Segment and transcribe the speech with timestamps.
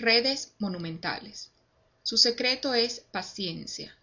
[0.00, 1.50] Redes monumentales.
[2.04, 3.98] Su secreto es paciencia.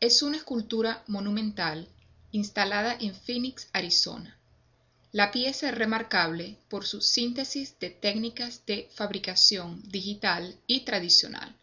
[0.00, 1.88] Es una escultura monumental
[2.32, 4.36] instalada en Phoenix, Arizona.
[5.12, 11.54] La pieza es remarcable por su síntesis de técnicas de fabricación digital y tradicional.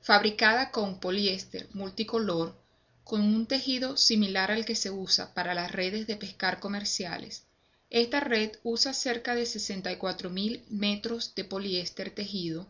[0.00, 2.60] Fabricada con poliéster multicolor,
[3.04, 7.44] con un tejido similar al que se usa para las redes de pescar comerciales,
[7.90, 12.66] esta red usa cerca de 64.000 metros de poliéster tejido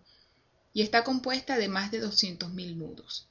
[0.73, 3.29] y está compuesta de más de 200.000 nudos.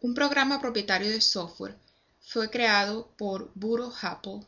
[0.00, 1.76] Un programa propietario de software
[2.20, 4.40] fue creado por Buro Apple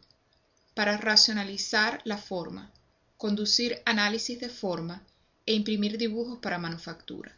[0.74, 2.72] para racionalizar la forma,
[3.16, 5.02] conducir análisis de forma
[5.46, 7.36] e imprimir dibujos para manufactura.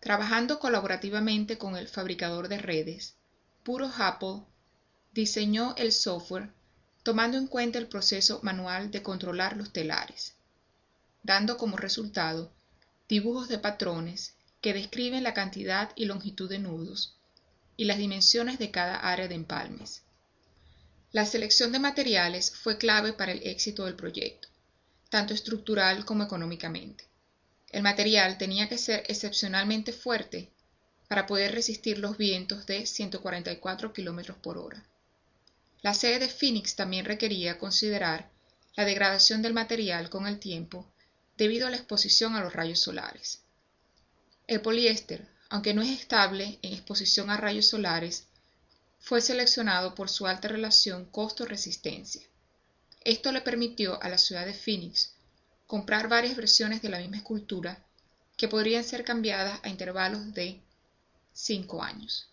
[0.00, 3.14] Trabajando colaborativamente con el fabricador de redes,
[3.64, 3.88] Buro
[5.12, 6.50] diseñó el software
[7.02, 10.34] tomando en cuenta el proceso manual de controlar los telares,
[11.22, 12.50] dando como resultado
[13.08, 17.14] dibujos de patrones que describen la cantidad y longitud de nudos
[17.76, 20.02] y las dimensiones de cada área de empalmes.
[21.10, 24.48] La selección de materiales fue clave para el éxito del proyecto,
[25.10, 27.04] tanto estructural como económicamente.
[27.70, 30.50] El material tenía que ser excepcionalmente fuerte
[31.08, 34.82] para poder resistir los vientos de 144 km por hora.
[35.82, 38.30] La sede de Phoenix también requería considerar
[38.76, 40.86] la degradación del material con el tiempo
[41.36, 43.42] debido a la exposición a los rayos solares.
[44.46, 48.26] El poliéster, aunque no es estable en exposición a rayos solares,
[49.00, 52.22] fue seleccionado por su alta relación costo-resistencia.
[53.04, 55.14] Esto le permitió a la ciudad de Phoenix
[55.66, 57.84] comprar varias versiones de la misma escultura
[58.36, 60.60] que podrían ser cambiadas a intervalos de
[61.32, 62.31] cinco años.